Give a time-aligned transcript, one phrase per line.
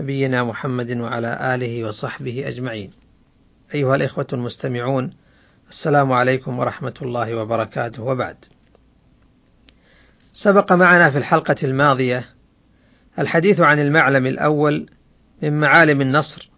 [0.00, 2.90] نبينا محمد وعلى آله وصحبه أجمعين.
[3.74, 5.10] أيها الإخوة المستمعون
[5.68, 8.36] السلام عليكم ورحمة الله وبركاته وبعد.
[10.32, 12.24] سبق معنا في الحلقة الماضية
[13.18, 14.86] الحديث عن المعلم الأول
[15.42, 16.50] من معالم النصر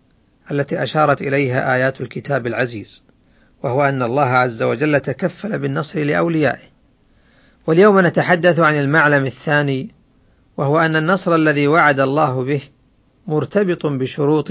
[0.51, 3.03] التي أشارت إليها آيات الكتاب العزيز،
[3.63, 6.71] وهو أن الله عز وجل تكفل بالنصر لأوليائه.
[7.67, 9.91] واليوم نتحدث عن المعلم الثاني
[10.57, 12.63] وهو أن النصر الذي وعد الله به
[13.31, 14.51] مرتبط بشروط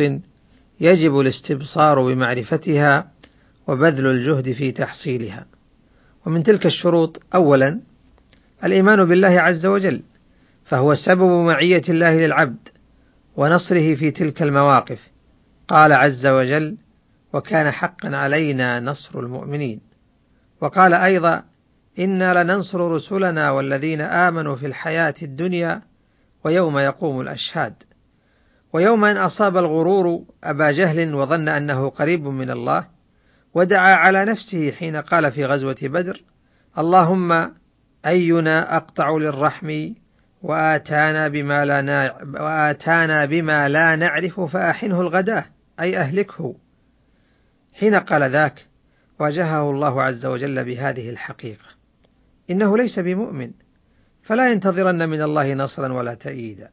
[0.79, 3.11] يجب الاستبصار بمعرفتها
[3.67, 5.45] وبذل الجهد في تحصيلها.
[6.25, 7.79] ومن تلك الشروط أولا
[8.63, 10.01] الإيمان بالله عز وجل،
[10.65, 12.69] فهو سبب معية الله للعبد
[13.35, 15.07] ونصره في تلك المواقف.
[15.67, 16.77] قال عز وجل:
[17.33, 19.81] وكان حقا علينا نصر المؤمنين.
[20.61, 21.43] وقال أيضا:
[21.99, 25.81] إنا لننصر رسلنا والذين آمنوا في الحياة الدنيا
[26.43, 27.73] ويوم يقوم الأشهاد.
[28.73, 32.87] ويوم أن أصاب الغرور أبا جهل وظن أنه قريب من الله
[33.53, 36.21] ودعا على نفسه حين قال في غزوة بدر:
[36.77, 37.51] اللهم
[38.05, 39.93] أينا أقطع للرحم
[40.41, 42.15] وآتانا بما لا نع...
[42.41, 45.45] وآتانا بما لا نعرف فأحنه الغداة
[45.79, 46.55] أي أهلكه.
[47.73, 48.65] حين قال ذاك
[49.19, 51.65] واجهه الله عز وجل بهذه الحقيقة
[52.49, 53.51] إنه ليس بمؤمن
[54.23, 56.69] فلا ينتظرن من الله نصرا ولا تأييدا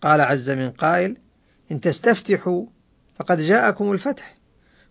[0.00, 1.16] قال عز من قائل
[1.72, 2.66] إن تستفتحوا
[3.18, 4.34] فقد جاءكم الفتح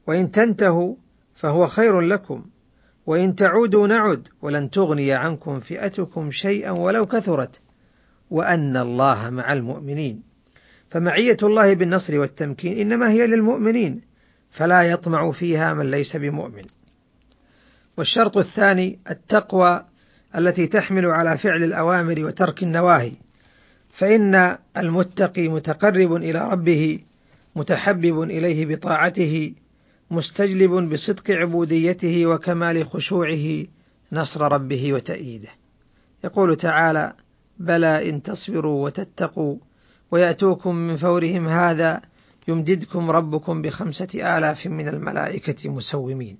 [0.07, 0.95] وإن تنتهوا
[1.35, 2.45] فهو خير لكم
[3.05, 7.61] وإن تعودوا نعد ولن تغني عنكم فئتكم شيئا ولو كثرت
[8.29, 10.23] وأن الله مع المؤمنين.
[10.89, 14.01] فمعية الله بالنصر والتمكين إنما هي للمؤمنين
[14.49, 16.63] فلا يطمع فيها من ليس بمؤمن.
[17.97, 19.85] والشرط الثاني التقوى
[20.35, 23.11] التي تحمل على فعل الأوامر وترك النواهي.
[23.97, 26.99] فإن المتقي متقرب إلى ربه
[27.55, 29.53] متحبب إليه بطاعته
[30.11, 33.65] مستجلب بصدق عبوديته وكمال خشوعه
[34.11, 35.49] نصر ربه وتأييده.
[36.23, 37.13] يقول تعالى
[37.59, 39.57] بلى إن تصبروا وتتقوا
[40.11, 42.01] ويأتوكم من فورهم هذا
[42.47, 46.37] يمددكم ربكم بخمسة آلاف من الملائكة مسومين.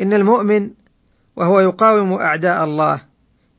[0.00, 0.70] إن المؤمن
[1.36, 3.02] وهو يقاوم أعداء الله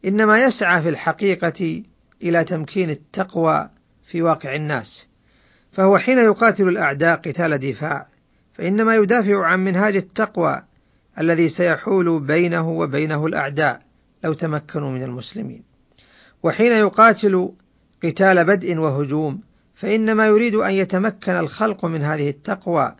[0.06, 1.84] إنما يسعى في الحقيقة
[2.25, 3.69] إلى تمكين التقوى
[4.08, 5.08] في واقع الناس.
[5.72, 8.08] فهو حين يقاتل الأعداء قتال دفاع
[8.53, 10.62] فإنما يدافع عن منهاج التقوى
[11.19, 13.81] الذي سيحول بينه وبينه الأعداء
[14.24, 15.64] لو تمكنوا من المسلمين.
[16.44, 17.50] وحين يقاتل
[18.03, 19.41] قتال بدء وهجوم
[19.75, 22.96] فإنما يريد أن يتمكن الخلق من هذه التقوى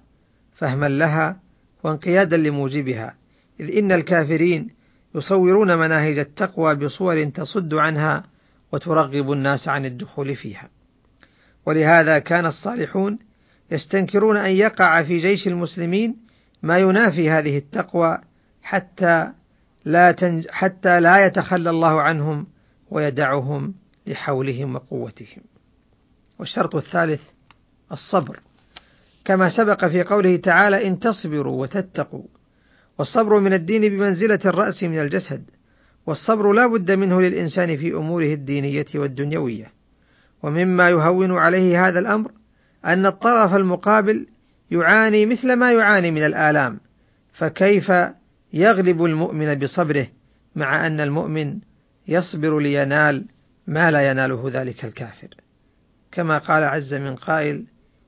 [0.56, 1.40] فهما لها
[1.84, 3.16] وانقيادا لموجبها
[3.60, 4.70] إذ إن الكافرين
[5.16, 8.24] يصورون مناهج التقوى بصور تصد عنها
[8.76, 10.70] وترغب الناس عن الدخول فيها.
[11.66, 13.20] ولهذا كان الصالحون
[13.72, 16.16] يستنكرون أن يقع في جيش المسلمين
[16.64, 18.18] ما ينافي هذه التقوى
[18.64, 19.32] حتى
[19.86, 22.48] لا تنج حتى لا يتخلى الله عنهم
[22.92, 23.74] ويدعهم
[24.08, 25.44] لحولهم وقوتهم.
[26.40, 27.22] والشرط الثالث
[27.92, 28.40] الصبر
[29.26, 32.24] كما سبق في قوله تعالى إن تصبروا وتتقوا
[33.00, 35.50] والصبر من الدين بمنزلة الرأس من الجسد
[36.08, 39.68] والصبر لا بد منه للإنسان في أموره الدينية والدنيوية.
[40.44, 42.32] ومما يهون عليه هذا الأمر
[42.86, 44.28] أن الطرف المقابل
[44.72, 46.80] يعاني مثل ما يعاني من الآلام.
[47.34, 47.92] فكيف
[48.54, 50.08] يغلب المؤمن بصبره
[50.56, 51.60] مع أن المؤمن
[52.08, 53.26] يصبر لينال
[53.68, 55.28] ما لا يناله ذلك الكافر؟
[56.12, 57.66] كما قال عز من قائل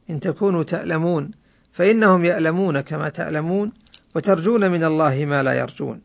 [0.10, 1.32] إن تكونوا تألمون
[1.74, 3.72] فإنهم يألمون كما تألمون
[4.16, 6.02] وترجون من الله ما لا يرجون.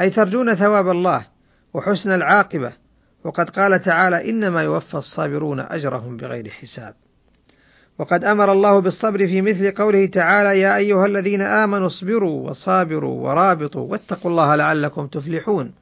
[0.00, 1.26] أي ترجون ثواب الله
[1.78, 2.72] وحسن العاقبة.
[3.24, 6.94] وقد قال تعالى إنما يوفى الصابرون أجرهم بغير حساب.
[7.98, 13.90] وقد أمر الله بالصبر في مثل قوله تعالى يا أيها الذين آمنوا اصبروا وصابروا ورابطوا
[13.90, 15.72] واتقوا الله لعلكم تفلحون.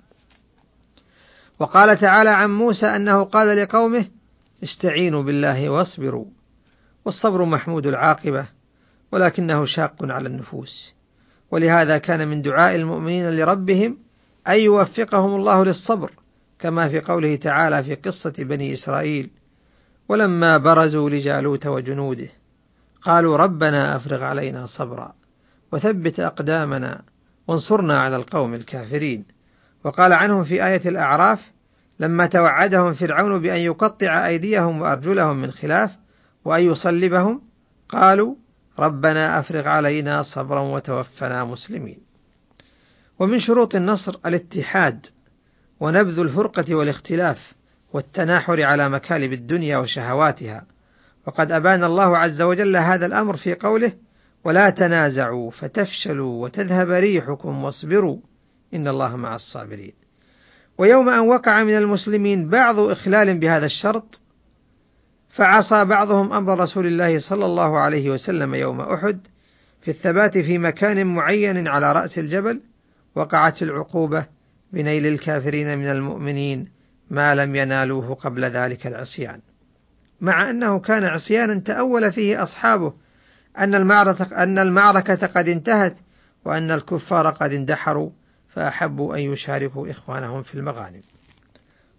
[1.58, 4.06] وقال تعالى عن موسى أنه قال لقومه
[4.62, 6.26] استعينوا بالله واصبروا.
[7.04, 8.46] والصبر محمود العاقبة
[9.12, 10.94] ولكنه شاق على النفوس.
[11.50, 14.05] ولهذا كان من دعاء المؤمنين لربهم
[14.48, 16.10] أن يوفقهم الله للصبر
[16.58, 19.30] كما في قوله تعالى في قصة بني إسرائيل
[20.08, 22.28] ولما برزوا لجالوت وجنوده
[23.02, 25.12] قالوا ربنا أفرغ علينا صبرا
[25.72, 27.02] وثبت أقدامنا
[27.48, 29.24] وانصرنا على القوم الكافرين.
[29.84, 31.52] وقال عنهم في آية الأعراف
[32.00, 35.96] لما توعدهم فرعون بأن يقطع أيديهم وأرجلهم من خلاف
[36.44, 37.42] وأن يصلبهم
[37.88, 38.34] قالوا
[38.78, 42.05] ربنا أفرغ علينا صبرا وتوفنا مسلمين.
[43.18, 45.06] ومن شروط النصر الاتحاد
[45.80, 47.52] ونبذ الفرقة والاختلاف
[47.92, 50.66] والتناحر على مكالب الدنيا وشهواتها.
[51.26, 53.92] وقد أبان الله عز وجل هذا الأمر في قوله
[54.44, 58.18] ولا تنازعوا فتفشلوا وتذهب ريحكم واصبروا
[58.74, 59.92] إن الله مع الصابرين
[60.78, 64.20] ويوم أن وقع من المسلمين بعض إخلال بهذا الشرط
[65.28, 69.20] فعصى بعضهم أمر رسول الله صلى الله عليه وسلم يوم أحد
[69.80, 72.60] في الثبات في مكان معين على رأس الجبل
[73.16, 74.26] وقعت العقوبة
[74.72, 76.68] بنيل الكافرين من المؤمنين
[77.10, 79.40] ما لم ينالوه قبل ذلك العصيان.
[80.20, 82.92] مع أنه كان عصيانا تأول فيه أصحابه
[83.58, 85.98] أن المعركة, أن المعركة قد انتهت
[86.44, 88.10] وأن الكفار قد اندحروا
[88.48, 91.02] فأحبوا أن يشاركوا إخوانهم في المغانم.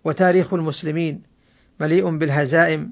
[0.04, 1.22] وتاريخ المسلمين
[1.80, 2.92] مليء بالهزائم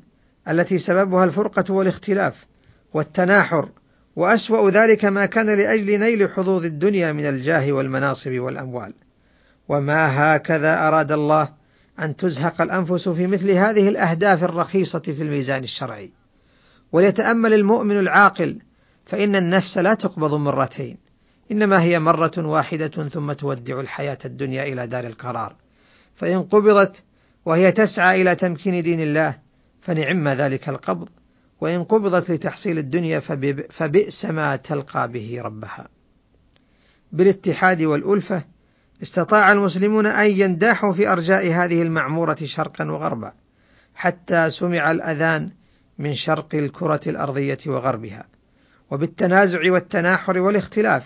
[0.50, 2.46] التي سببها الفرقة والاختلاف
[2.94, 3.70] والتناحر
[4.16, 8.94] وأسوأ ذلك ما كان لأجل نيل حظوظ الدنيا من الجاه والمناصب والأموال.
[9.70, 11.50] وما هكذا أراد الله
[12.00, 16.12] أن تزهق الأنفس في مثل هذه الأهداف الرخيصة في الميزان الشرعي.
[16.92, 18.60] وليتأمل المؤمن العاقل
[19.06, 20.98] فإن النفس لا تقبض مرتين
[21.52, 25.56] إنما هي مرة واحدة ثم تودع الحياة الدنيا إلى دار القرار.
[26.16, 27.04] فإن قبضت
[27.46, 29.38] وهي تسعى إلى تمكين دين الله
[29.82, 31.10] فنعم ذلك القبض.
[31.62, 33.20] وإن قبضت لتحصيل الدنيا
[33.70, 35.88] فبئس ما تلقى به ربها.
[37.12, 38.44] بالاتحاد والألفة
[39.04, 43.32] استطاع المسلمون أن ينداحوا في أرجاء هذه المعمورة شرقا وغربا
[43.96, 45.52] حتى سمع الأذان
[46.00, 48.26] من شرق الكرة الأرضية وغربها.
[48.92, 51.04] وبالتنازع والتناحر والاختلاف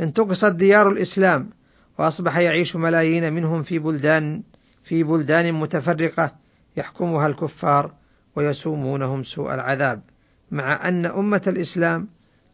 [0.00, 1.50] انتقصت ديار الإسلام
[1.98, 4.42] وأصبح يعيش ملايين منهم في بلدان
[4.84, 6.32] في بلدان متفرقة
[6.76, 7.94] يحكمها الكفار
[8.36, 10.02] ويسومونهم سوء العذاب
[10.50, 12.08] مع أن أمة الإسلام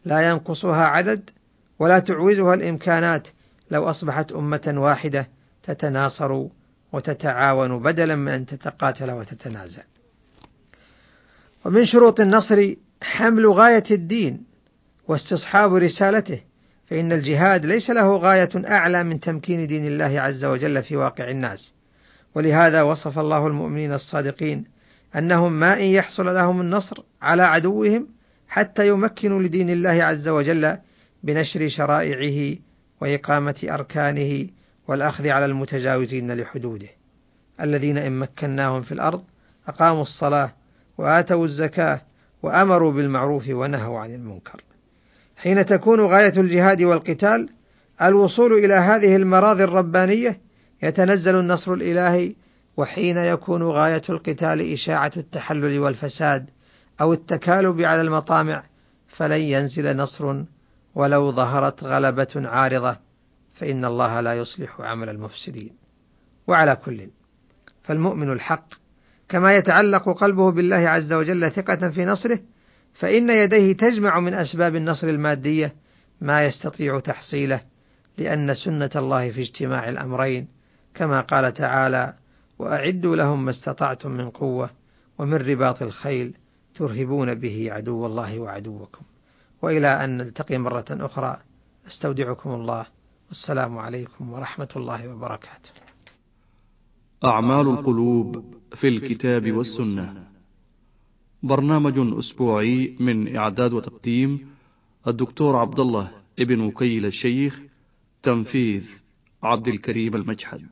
[0.04, 1.30] لا ينقصها عدد
[1.78, 3.28] ولا تعوزها الإمكانات
[3.70, 5.28] لو أصبحت أمة واحدة
[5.62, 6.44] تتناصر
[6.92, 9.82] وتتعاون بدلا من أن تتقاتل وتتنازع.
[11.64, 14.44] ومن شروط النصر حمل غاية الدين
[15.08, 16.40] واستصحاب رسالته
[16.86, 21.72] فإن الجهاد ليس له غاية أعلى من تمكين دين الله عز وجل في واقع الناس
[22.34, 24.64] ولهذا وصف الله المؤمنين الصادقين
[25.16, 28.08] أنهم ما إن يحصل لهم النصر على عدوهم
[28.48, 30.76] حتى يمكنوا لدين الله عز وجل
[31.22, 32.56] بنشر شرائعه
[33.00, 34.48] وإقامة أركانه
[34.88, 36.88] والأخذ على المتجاوزين لحدوده.
[37.60, 39.22] الذين إن مكناهم في الأرض
[39.68, 40.52] أقاموا الصلاة
[40.98, 42.00] وآتوا الزكاة
[42.42, 44.62] وأمروا بالمعروف ونهوا عن المنكر.
[45.36, 47.48] حين تكون غاية الجهاد والقتال
[48.02, 50.38] الوصول إلى هذه المراضي الربانية
[50.82, 52.34] يتنزل النصر الإلهي
[52.78, 56.46] وحين يكون غاية القتال إشاعة التحلل والفساد
[57.00, 58.62] أو التكالب على المطامع
[59.08, 60.42] فلن ينزل نصر
[60.94, 62.96] ولو ظهرت غلبة عارضة
[63.54, 65.72] فإن الله لا يصلح عمل المفسدين.
[66.46, 67.08] وعلى كل
[67.82, 68.74] فالمؤمن الحق
[69.28, 72.40] كما يتعلق قلبه بالله عز وجل ثقة في نصره
[72.94, 75.74] فإن يديه تجمع من أسباب النصر المادية
[76.20, 77.60] ما يستطيع تحصيله
[78.18, 80.48] لأن سنة الله في اجتماع الأمرين
[80.94, 82.14] كما قال تعالى:
[82.58, 84.70] وأعدوا لهم ما استطعتم من قوة
[85.18, 86.34] ومن رباط الخيل
[86.74, 89.02] ترهبون به عدو الله وعدوكم.
[89.62, 91.40] وإلى أن نلتقي مرة أخرى
[91.86, 92.86] أستودعكم الله
[93.28, 95.70] والسلام عليكم ورحمة الله وبركاته.
[97.24, 100.28] أعمال القلوب في الكتاب والسنة
[101.42, 104.48] برنامج أسبوعي من إعداد وتقديم
[105.06, 107.60] الدكتور عبد الله ابن وكيل الشيخ
[108.22, 108.84] تنفيذ
[109.42, 110.68] عبد الكريم المجحد